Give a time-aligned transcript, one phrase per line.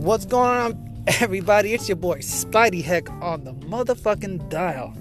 [0.00, 1.74] What's going on, everybody?
[1.74, 4.94] It's your boy Spidey Heck on the motherfucking dial.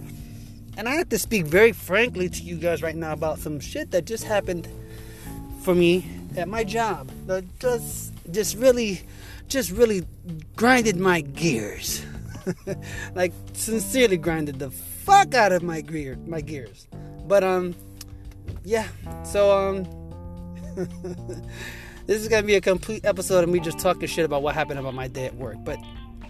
[0.76, 3.92] And I have to speak very frankly to you guys right now about some shit
[3.92, 4.68] that just happened
[5.64, 7.10] for me at my job.
[7.28, 9.02] That just, just really,
[9.48, 10.06] just really
[10.58, 12.06] grinded my gears.
[13.16, 16.90] like sincerely grinded the fuck out of my gear, my gears.
[17.26, 17.74] But um,
[18.66, 18.90] yeah.
[19.24, 19.88] So um.
[22.10, 24.80] This is gonna be a complete episode of me just talking shit about what happened
[24.80, 25.78] about my day at work, but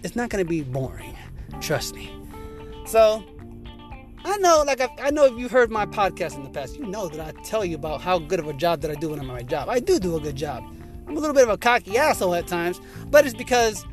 [0.04, 1.16] it's not gonna be boring.
[1.62, 2.14] Trust me.
[2.84, 3.24] So
[4.22, 6.84] I know, like I, I know, if you've heard my podcast in the past, you
[6.84, 9.20] know that I tell you about how good of a job that I do when
[9.20, 9.70] I'm on my job.
[9.70, 10.62] I do do a good job.
[11.08, 13.86] I'm a little bit of a cocky asshole at times, but it's because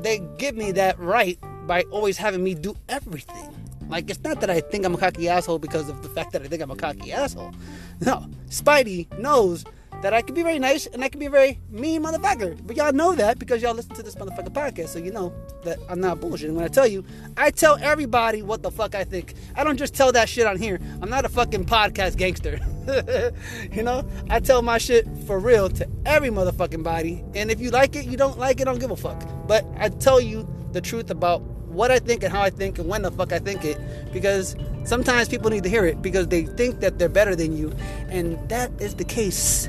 [0.00, 3.54] they give me that right by always having me do everything.
[3.90, 6.40] Like it's not that I think I'm a cocky asshole because of the fact that
[6.40, 7.52] I think I'm a cocky asshole.
[8.00, 9.66] No, Spidey knows
[10.02, 12.58] that I can be very nice and I can be a very mean motherfucker.
[12.66, 15.32] But y'all know that because y'all listen to this motherfucking podcast, so you know
[15.64, 17.04] that I'm not bullshitting when I tell you.
[17.36, 19.34] I tell everybody what the fuck I think.
[19.56, 20.80] I don't just tell that shit on here.
[21.00, 22.58] I'm not a fucking podcast gangster.
[23.72, 27.24] you know, I tell my shit for real to every motherfucking body.
[27.34, 29.22] And if you like it, you don't like it, I don't give a fuck.
[29.46, 31.42] But I tell you the truth about
[31.72, 33.78] what I think and how I think and when the fuck I think it
[34.12, 37.72] because sometimes people need to hear it because they think that they're better than you
[38.10, 39.68] and that is the case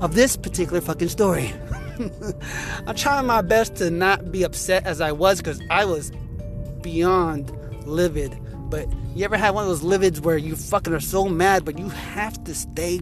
[0.00, 1.52] of this particular fucking story.
[2.86, 6.10] I'm trying my best to not be upset as I was because I was
[6.82, 7.52] beyond
[7.86, 8.36] livid.
[8.70, 11.78] But you ever had one of those livids where you fucking are so mad, but
[11.78, 13.00] you have to stay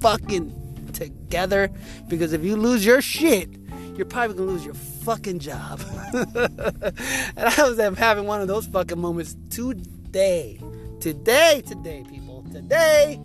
[0.00, 1.70] fucking together?
[2.08, 3.50] Because if you lose your shit,
[3.96, 5.80] you're probably gonna lose your fucking job.
[6.12, 10.60] and I was having one of those fucking moments today.
[11.00, 12.44] Today, today, people.
[12.52, 13.20] Today,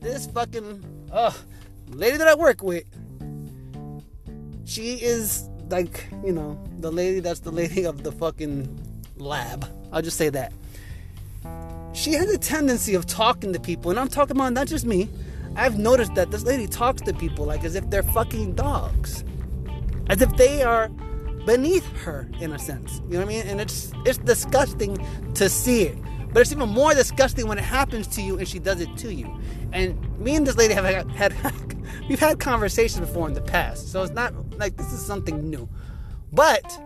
[0.00, 0.84] this fucking.
[1.12, 1.34] Ugh
[1.88, 2.84] lady that I work with,
[4.64, 8.80] she is like, you know, the lady that's the lady of the fucking
[9.16, 9.68] lab.
[9.92, 10.52] I'll just say that.
[11.92, 15.08] She has a tendency of talking to people, and I'm talking about not just me.
[15.56, 19.24] I've noticed that this lady talks to people like as if they're fucking dogs.
[20.08, 20.88] As if they are
[21.46, 23.00] beneath her in a sense.
[23.06, 23.46] You know what I mean?
[23.46, 24.98] And it's it's disgusting
[25.34, 25.98] to see it.
[26.32, 29.14] But it's even more disgusting when it happens to you and she does it to
[29.14, 29.32] you.
[29.72, 31.32] And me and this lady have had, had
[32.08, 35.68] we've had conversations before in the past, so it's not like this is something new.
[36.32, 36.80] But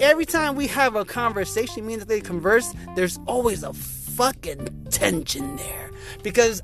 [0.00, 5.56] every time we have a conversation, me and they converse, there's always a fucking tension
[5.56, 5.90] there
[6.22, 6.62] because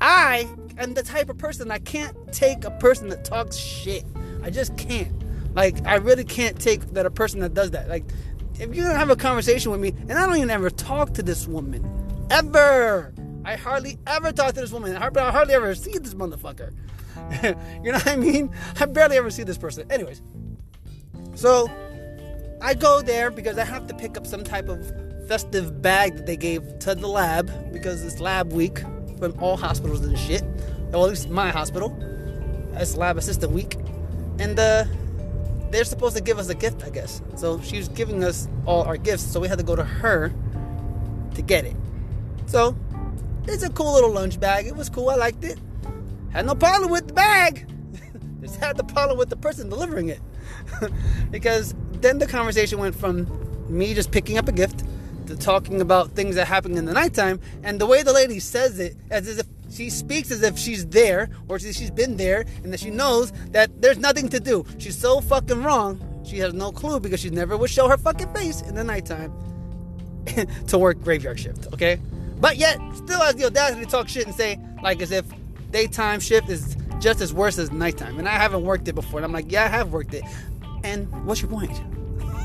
[0.00, 0.48] I
[0.78, 4.04] am the type of person I can't take a person that talks shit.
[4.42, 5.12] I just can't.
[5.54, 7.88] Like I really can't take that a person that does that.
[7.88, 8.04] Like
[8.54, 11.22] if you're gonna have a conversation with me, and I don't even ever talk to
[11.22, 11.84] this woman,
[12.30, 13.12] ever.
[13.44, 14.96] I hardly ever talk to this woman.
[14.96, 16.72] I hardly ever see this motherfucker.
[17.84, 18.50] you know what I mean?
[18.78, 19.90] I barely ever see this person.
[19.90, 20.22] Anyways,
[21.34, 21.70] so
[22.60, 24.92] I go there because I have to pick up some type of
[25.26, 28.80] festive bag that they gave to the lab because it's lab week
[29.18, 30.42] from all hospitals and shit.
[30.90, 31.96] Well, at least my hospital.
[32.74, 33.76] It's lab assistant week.
[34.38, 34.84] And uh,
[35.70, 37.22] they're supposed to give us a gift, I guess.
[37.36, 40.32] So she was giving us all our gifts, so we had to go to her
[41.34, 41.76] to get it.
[42.46, 42.74] So
[43.46, 44.66] it's a cool little lunch bag.
[44.66, 45.10] It was cool.
[45.10, 45.58] I liked it.
[46.32, 47.66] Had no problem with the bag.
[48.40, 50.20] Just had the problem with the person delivering it.
[51.30, 53.26] because then the conversation went from
[53.68, 54.84] me just picking up a gift
[55.26, 57.40] to talking about things that happen in the nighttime.
[57.62, 61.30] And the way the lady says it, as if she speaks as if she's there
[61.48, 64.64] or she's been there and that she knows that there's nothing to do.
[64.78, 66.00] She's so fucking wrong.
[66.24, 69.32] She has no clue because she never would show her fucking face in the nighttime
[70.66, 72.00] to work graveyard shift, okay?
[72.40, 75.26] But yet, still has the audacity to talk shit and say, like, as if
[75.70, 78.18] daytime shift is just as worse as nighttime.
[78.18, 79.18] And I haven't worked it before.
[79.18, 80.24] And I'm like, yeah, I have worked it.
[80.84, 81.80] And what's your point?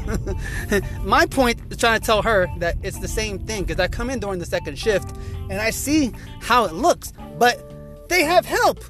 [1.03, 4.09] My point is trying to tell her that it's the same thing because I come
[4.09, 5.15] in during the second shift
[5.49, 6.11] and I see
[6.41, 8.83] how it looks, but they have help.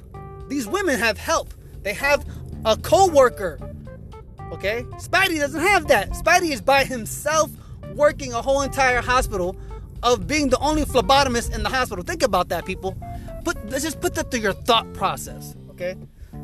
[0.48, 1.54] These women have help.
[1.82, 2.24] They have
[2.64, 3.58] a co-worker.
[4.52, 4.82] Okay?
[4.98, 6.10] Spidey doesn't have that.
[6.10, 7.50] Spidey is by himself
[7.94, 9.56] working a whole entire hospital
[10.02, 12.04] of being the only phlebotomist in the hospital.
[12.04, 12.96] Think about that, people.
[13.44, 15.56] Put let's just put that through your thought process.
[15.70, 15.96] Okay?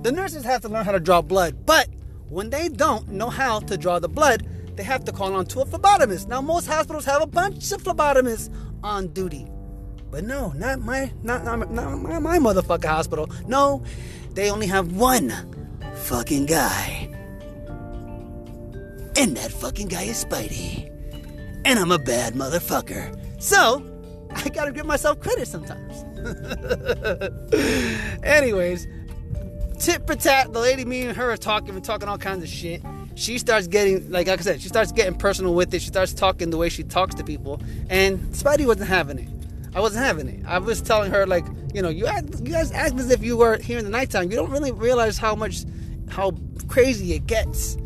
[0.03, 1.89] The nurses have to learn how to draw blood, but
[2.29, 4.47] when they don't know how to draw the blood,
[4.77, 6.29] they have to call on to a phlebotomist.
[6.29, 8.53] Now, most hospitals have a bunch of phlebotomists
[8.83, 9.47] on duty.
[10.11, 13.31] But no, not my, not, not, not my, my motherfucking hospital.
[13.47, 13.83] No,
[14.33, 15.33] they only have one
[15.95, 17.09] fucking guy.
[19.17, 20.91] And that fucking guy is Spidey.
[21.65, 23.22] And I'm a bad motherfucker.
[23.43, 23.85] So,
[24.37, 26.05] I gotta give myself credit sometimes.
[28.23, 28.87] Anyways,
[29.81, 32.49] tit for tat, the lady, me and her are talking, we're talking all kinds of
[32.49, 32.83] shit.
[33.17, 35.83] She starts getting, like, like I said, she starts getting personal with it.
[35.83, 37.61] She starts talking the way she talks to people.
[37.91, 39.29] And Spidey wasn't having it.
[39.75, 40.47] I wasn't having it.
[40.47, 41.45] I was telling her, like,
[41.75, 44.31] you know, you act, you guys act as if you were here in the nighttime.
[44.31, 45.65] You don't really realize how much,
[46.09, 46.31] how
[46.69, 47.77] crazy it gets.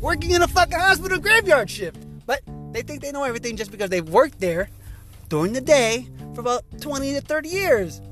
[0.00, 1.98] Working in a fucking hospital graveyard shift.
[2.24, 4.68] But they think they know everything just because they've worked there
[5.32, 8.02] during the day for about 20 to 30 years.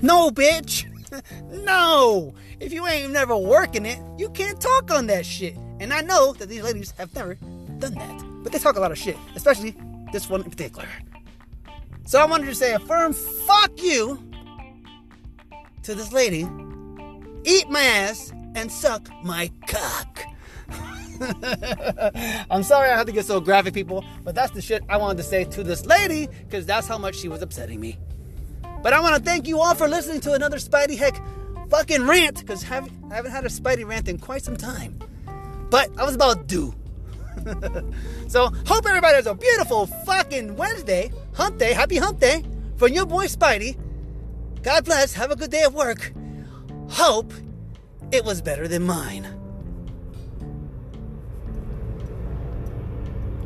[0.00, 0.86] No, bitch.
[1.64, 2.32] no.
[2.60, 5.56] If you ain't never working it, you can't talk on that shit.
[5.80, 8.24] And I know that these ladies have never done that.
[8.44, 9.74] But they talk a lot of shit, especially
[10.12, 10.86] this one in particular.
[12.04, 14.22] So I wanted to say a firm fuck you
[15.82, 16.46] to this lady.
[17.42, 20.22] Eat my ass and suck my cock.
[22.50, 25.18] I'm sorry I had to get so graphic, people, but that's the shit I wanted
[25.18, 27.98] to say to this lady because that's how much she was upsetting me.
[28.82, 31.20] But I want to thank you all for listening to another Spidey Heck
[31.70, 34.98] fucking rant because I haven't had a Spidey rant in quite some time.
[35.70, 36.74] But I was about due.
[38.28, 42.44] so, hope everybody has a beautiful fucking Wednesday, hump day, happy hump day
[42.76, 43.76] from your boy Spidey.
[44.62, 46.12] God bless, have a good day at work.
[46.88, 47.32] Hope
[48.12, 49.26] it was better than mine.